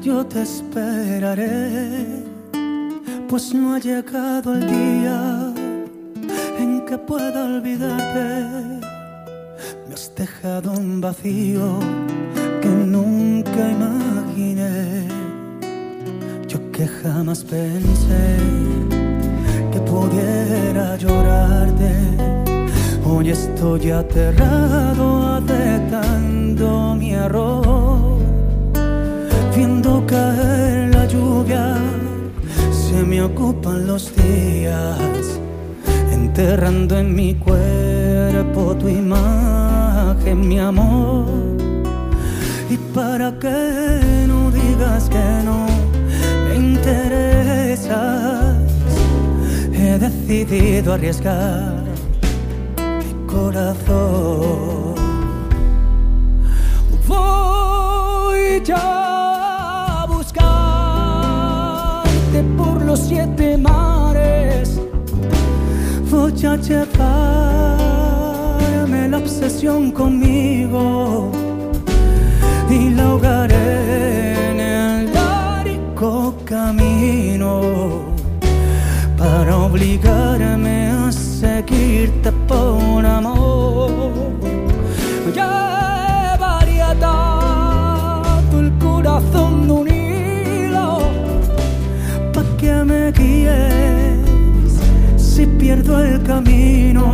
[0.01, 2.23] yo te esperaré.
[3.27, 5.53] Pues no ha llegado el día
[6.57, 8.87] en que pueda olvidarte.
[9.85, 11.77] Me has dejado un vacío
[12.61, 15.09] que nunca imaginé.
[16.47, 18.66] Yo que jamás pensé
[19.89, 21.91] pudiera llorarte.
[23.05, 28.17] Hoy estoy aterrado aceptando mi error,
[29.55, 31.77] viendo caer la lluvia.
[32.71, 35.39] Se me ocupan los días,
[36.11, 41.25] enterrando en mi cuerpo tu imagen, mi amor.
[42.69, 45.65] Y para que no digas que no
[46.45, 48.57] me interesas,
[49.97, 51.83] he decidido arriesgar
[52.77, 54.95] mi corazón.
[57.07, 60.43] Voy ya a buscarte
[62.55, 64.79] por los siete mares.
[66.11, 66.99] Voy a llevarme
[69.09, 71.31] la obsesión conmigo
[72.69, 73.56] y la ahogaré
[81.57, 83.89] seguirte por amor.
[85.33, 90.99] Llevaría atado el corazón de un hilo
[92.33, 94.71] pa' que me guíes
[95.15, 97.05] si pierdo el camino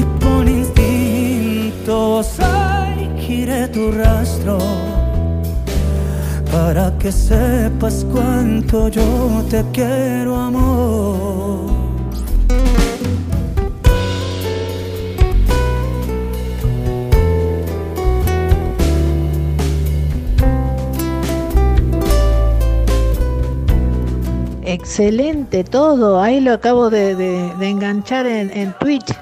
[0.00, 4.58] y por instinto seguiré tu rastro
[6.52, 9.06] para que sepas cuánto yo
[9.50, 11.71] te quiero amor.
[24.72, 29.12] Excelente todo, ahí lo acabo de, de- de enganchar en, en Twitch.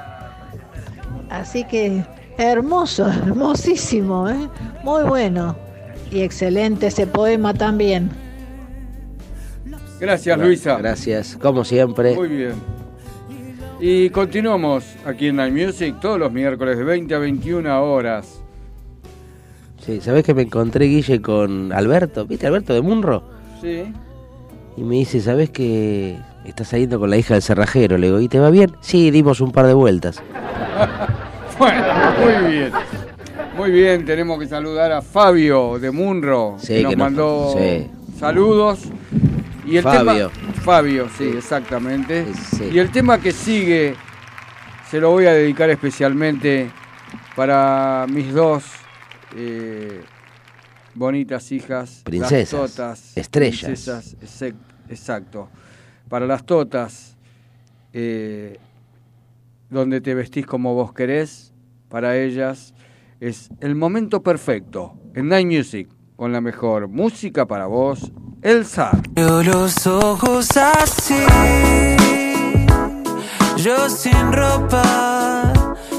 [1.28, 2.05] Así que
[2.38, 4.48] hermoso, hermosísimo, ¿eh?
[4.84, 5.57] muy bueno.
[6.11, 8.11] Y excelente ese poema también.
[10.01, 10.76] Gracias, Luisa.
[10.78, 12.14] Gracias, como siempre.
[12.14, 12.55] Muy bien.
[13.80, 18.40] Y continuamos aquí en Night Music todos los miércoles de 20 a 21 horas.
[19.84, 22.26] Sí, ¿sabés que me encontré, Guille, con Alberto?
[22.26, 23.22] ¿Viste Alberto de Munro?
[23.61, 23.92] Sí.
[24.81, 26.16] Y me dice, ¿sabés que
[26.47, 27.99] estás saliendo con la hija del cerrajero?
[27.99, 28.74] Le digo, ¿y te va bien?
[28.81, 30.22] Sí, dimos un par de vueltas.
[31.59, 31.85] Bueno,
[32.18, 32.72] muy bien.
[33.55, 37.87] Muy bien, tenemos que saludar a Fabio de Munro, Sí, que nos que mandó sí.
[38.18, 38.85] saludos.
[39.66, 40.31] Y el Fabio.
[40.31, 42.24] tema Fabio, sí, exactamente.
[42.72, 43.95] Y el tema que sigue
[44.91, 46.70] se lo voy a dedicar especialmente
[47.37, 48.64] para mis dos
[49.37, 50.01] eh,
[50.95, 53.64] bonitas hijas, Princesas, las totas, estrellas.
[53.64, 54.16] princesas,
[54.91, 55.49] exacto.
[56.09, 57.16] Para las totas,
[57.93, 58.59] eh,
[59.70, 61.53] donde te vestís como vos querés,
[61.88, 62.74] para ellas
[63.20, 68.12] es el momento perfecto en Night Music, con la mejor música para vos,
[68.43, 68.91] Elsa.
[69.14, 71.14] Yo los ojos así,
[73.57, 75.53] yo sin ropa,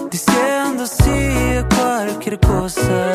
[0.09, 3.11] diciendo sí a cualquier cosa.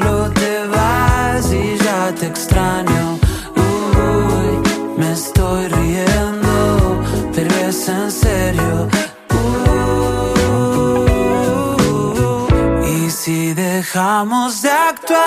[0.00, 3.18] Te vas y ya te extraño.
[3.56, 4.60] Uy,
[4.96, 7.00] me estoy riendo,
[7.34, 8.88] pero es en serio.
[9.30, 10.96] Uh,
[12.84, 15.24] y si dejamos de actuar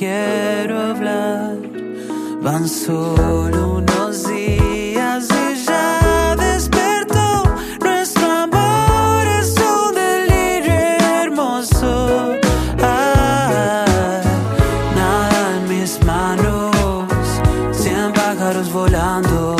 [0.00, 1.58] quiero hablar.
[2.40, 7.42] Van solo unos días y ya despertó.
[7.84, 10.72] Nuestro amor es un delirio
[11.22, 12.34] hermoso.
[12.82, 14.22] Ay,
[14.96, 17.14] nada en mis manos,
[17.72, 19.56] cien pájaros volando.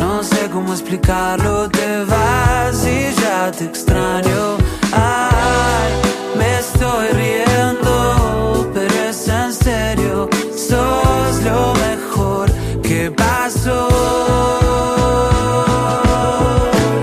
[0.00, 4.49] No sé cómo explicarlo, te vas y ya te extraño.
[13.08, 13.88] Pasó.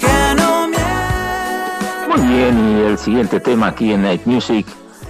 [0.00, 0.68] que no
[2.08, 4.66] Muy bien, y el siguiente tema aquí en Night Music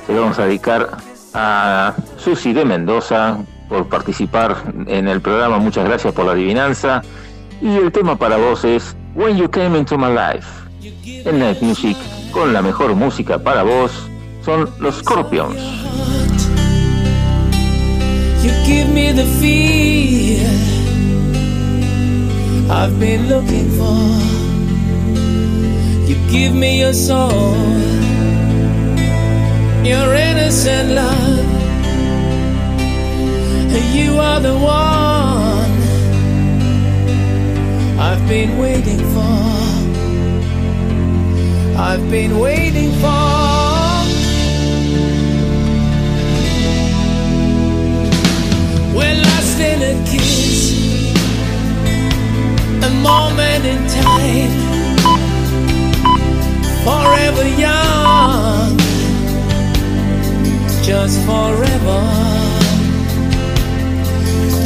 [0.06, 0.98] se vamos a dedicar
[1.34, 3.38] a Susi de Mendoza
[3.70, 5.58] por participar en el programa.
[5.58, 7.02] Muchas gracias por la adivinanza.
[7.62, 10.48] Y el tema para vos es When You Came Into My Life.
[11.04, 11.96] En Night Music,
[12.32, 13.92] con la mejor música para vos,
[14.44, 15.56] son los Scorpions.
[18.42, 20.48] You give me the feel
[22.70, 24.40] I've been looking for.
[26.08, 27.54] You give me your soul,
[29.84, 31.59] your innocent love.
[33.72, 35.70] You are the one
[38.00, 39.50] I've been waiting for.
[41.78, 43.30] I've been waiting for.
[48.96, 51.14] We're lost in a kiss,
[52.82, 54.52] a moment in time,
[56.84, 58.76] forever young,
[60.82, 62.39] just forever.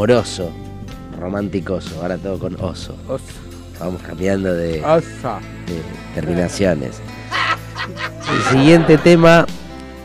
[0.00, 0.50] amoroso,
[1.18, 2.94] románticoso, ahora todo con oso.
[3.06, 3.22] Oso.
[3.78, 4.82] Vamos cambiando de,
[6.14, 7.02] terminaciones.
[8.32, 9.44] El siguiente tema,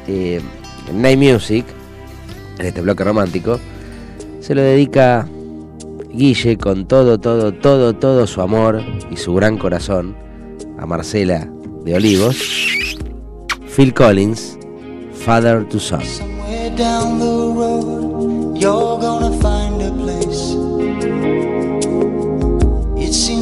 [0.05, 0.41] eh,
[0.93, 1.65] Night Music,
[2.59, 3.57] en este bloque romántico,
[4.41, 5.25] se lo dedica
[6.11, 10.13] Guille con todo, todo, todo, todo su amor y su gran corazón
[10.77, 11.47] a Marcela
[11.85, 12.35] de Olivos,
[13.73, 14.57] Phil Collins,
[15.13, 16.01] Father to Son.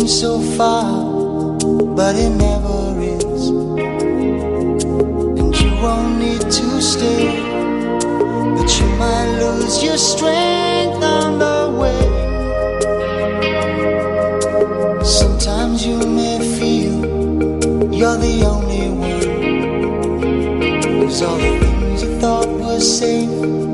[0.07, 0.83] seems so far,
[1.95, 3.49] but it never is.
[5.39, 7.27] And you won't need to stay,
[8.55, 12.03] but you might lose your strength on the way.
[15.03, 16.95] Sometimes you may feel
[17.93, 19.21] you're the only one.
[20.81, 23.72] Cause all the things you thought were safe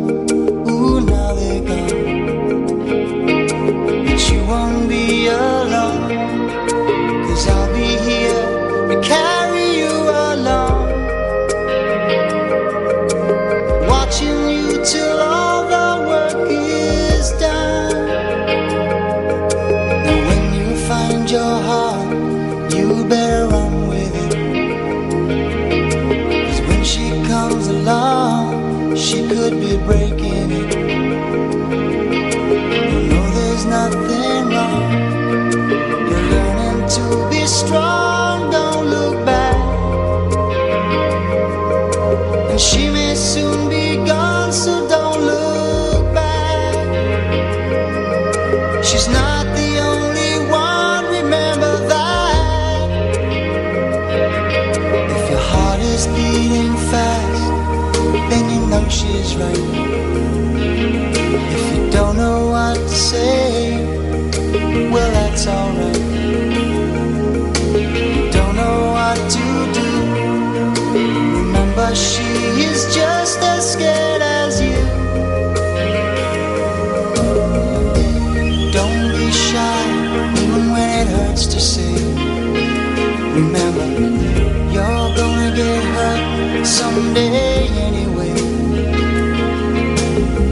[86.70, 88.34] someday anyway.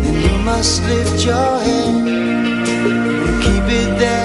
[0.01, 4.16] Then you must lift your head and keep it there.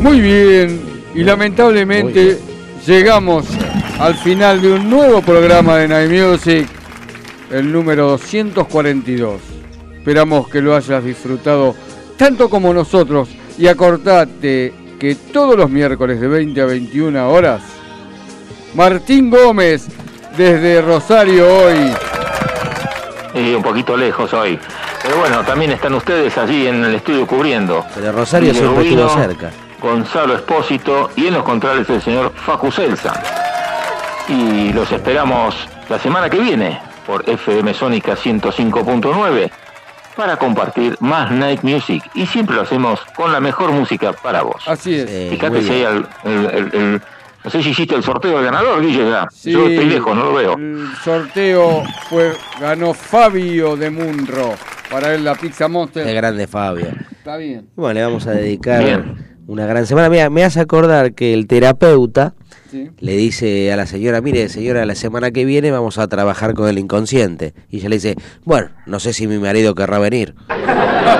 [0.00, 0.80] Muy bien,
[1.14, 2.38] y lamentablemente
[2.86, 3.46] llegamos
[3.98, 6.68] al final de un nuevo programa de Night Music,
[7.50, 9.40] el número 242.
[9.96, 11.74] Esperamos que lo hayas disfrutado
[12.16, 13.28] tanto como nosotros
[13.58, 17.62] y acordate que todos los miércoles de 20 a 21 horas,
[18.74, 19.88] Martín Gómez
[20.36, 21.92] desde Rosario hoy.
[23.34, 24.58] Y un poquito lejos hoy.
[25.02, 27.84] Pero bueno, también están ustedes allí en el estudio cubriendo.
[27.94, 29.50] Pero Rosario siempre estuvo cerca.
[29.80, 33.12] Gonzalo Espósito y en los controles el señor Facu Celsa.
[34.28, 35.54] Y los esperamos
[35.88, 39.50] la semana que viene por FM Sónica 105.9
[40.16, 42.02] para compartir más Night Music.
[42.14, 44.62] Y siempre lo hacemos con la mejor música para vos.
[44.66, 45.30] Así es.
[45.30, 47.02] Fíjate si hay el, el- el- el-
[47.44, 49.28] No sé si hiciste el sorteo del ganador, Guille, ya.
[49.32, 50.54] Sí, Yo estoy lejos, no lo veo.
[50.54, 54.54] El sorteo fue ganó Fabio de Munro.
[54.90, 56.04] Para él la pizza monster.
[56.04, 56.88] Qué grande Fabio.
[57.12, 57.68] Está bien.
[57.76, 59.37] Bueno, le vamos a dedicar Bien.
[59.48, 60.08] Una gran semana.
[60.08, 62.34] Mira, me hace acordar que el terapeuta
[62.70, 62.90] Sí.
[63.00, 66.68] le dice a la señora, mire señora, la semana que viene vamos a trabajar con
[66.68, 67.54] el inconsciente.
[67.70, 70.34] Y ella le dice, bueno, no sé si mi marido querrá venir.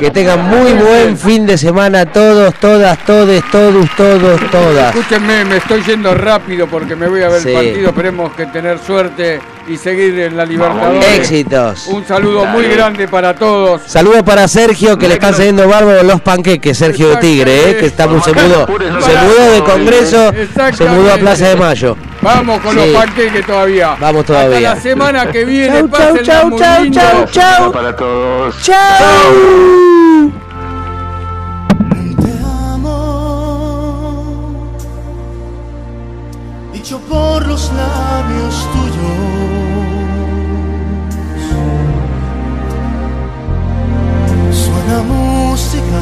[0.00, 4.96] Que tengan muy buen fin de semana todos, todas, todes, todos, todos, todas.
[4.96, 7.50] Escúchenme, me estoy yendo rápido porque me voy a ver Sí.
[7.50, 7.88] el partido.
[7.90, 11.18] Esperemos que tener suerte y seguir en la Libertadores.
[11.18, 11.86] Éxitos.
[11.86, 13.82] Un saludo muy grande para todos.
[13.86, 17.86] Saludos para Sergio, que le están saliendo bárbaros los panqueques, Sergio de Tigre, eh, que
[17.86, 18.66] está muy, se mudó.
[18.66, 20.32] Se mudó de Congreso,
[20.76, 21.96] se mudó a Plaza de Mayo.
[22.20, 22.76] Vamos con Sí.
[22.76, 23.96] los panqueques todavía.
[24.00, 24.72] Vamos todavía.
[24.72, 25.84] Hasta la semana que viene.
[25.90, 27.72] Chau, chau, chau, chau, chau, chau.
[27.72, 28.54] Para todos.
[28.62, 28.78] ¡Chao!
[28.98, 29.83] Te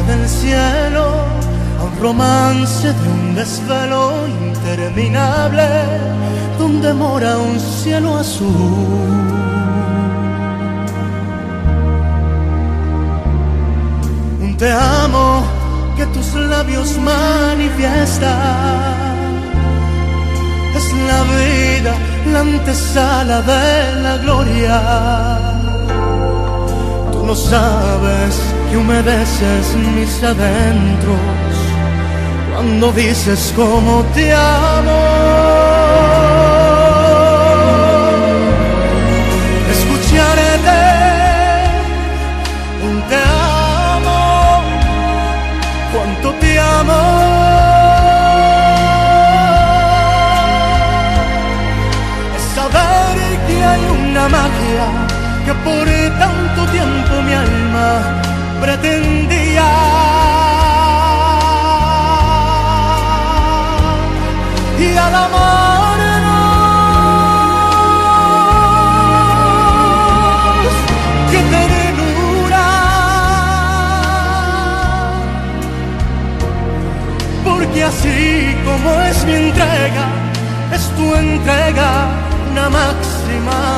[0.06, 1.04] del cielo,
[1.84, 5.66] un romance de un desvelo interminable,
[6.58, 8.50] donde mora un cielo azul.
[14.40, 15.44] Un te amo
[15.96, 18.30] que tus labios manifiestan.
[20.76, 21.92] Es la vida,
[22.32, 24.80] la antesala de la gloria.
[27.12, 31.54] Tú no sabes que humedeces mis adentros
[32.54, 35.00] cuando dices cómo te amo.
[39.76, 40.80] Escucharte
[42.86, 44.62] un te amo,
[45.92, 47.02] cuánto te amo.
[52.36, 53.16] Es saber
[53.46, 54.86] que hay una magia
[55.44, 55.86] que por
[56.18, 58.21] tanto tiempo mi alma
[58.62, 59.70] pretendía.
[64.78, 65.52] Y al amarnos,
[71.30, 72.68] qué ternura.
[77.44, 80.06] Porque así como es mi entrega,
[80.72, 81.90] es tu entrega
[82.50, 83.71] una máxima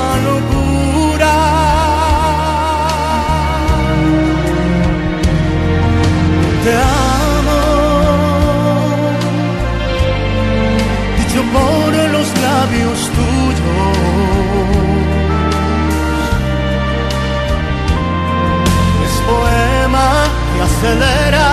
[20.85, 21.49] acelera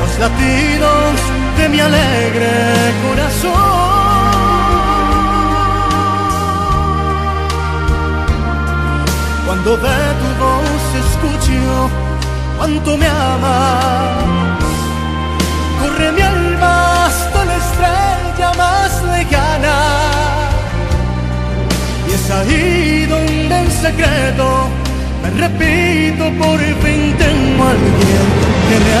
[0.00, 1.14] los latidos
[1.58, 2.50] de mi alegre
[3.06, 3.50] corazón.
[9.46, 11.90] Cuando de tu voz escucho
[12.58, 14.58] cuánto me amas,
[15.80, 19.76] corre mi alma hasta la estrella más lejana.
[22.08, 24.68] Y es ahí donde en secreto
[25.22, 27.16] me repito por fin
[27.62, 28.26] a alguien
[28.68, 28.94] que me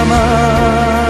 [0.00, 1.05] ama.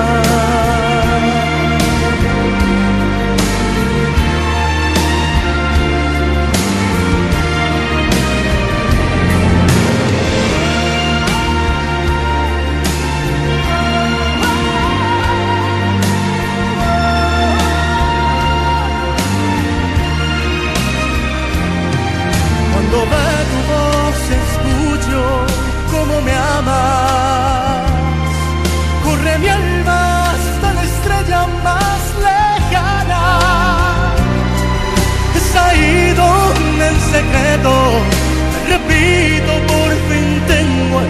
[38.69, 41.01] repito, por fin tengo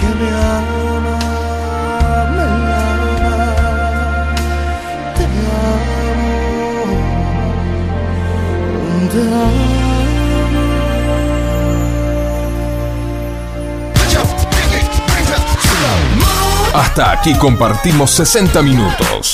[0.00, 0.72] que me.
[16.74, 19.31] Hasta aquí compartimos 60 minutos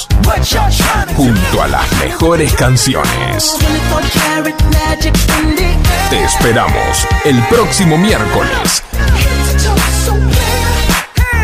[1.16, 3.56] junto a las mejores canciones.
[6.10, 8.82] Te esperamos el próximo miércoles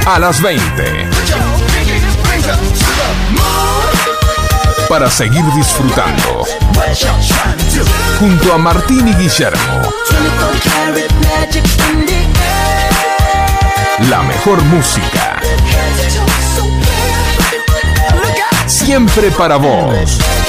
[0.06, 1.08] a las 20
[4.88, 6.44] para seguir disfrutando
[8.18, 9.82] junto a Martín y Guillermo.
[14.10, 15.33] La mejor música.
[18.84, 20.43] Siempre para vos.